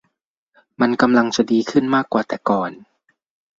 [0.81, 2.71] มันกำลังจะดีขึ้นมากกว่าแต่ก่อน